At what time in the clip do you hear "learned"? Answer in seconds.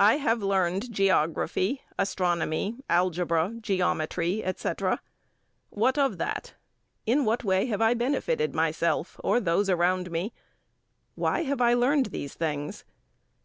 0.42-0.90, 11.74-12.06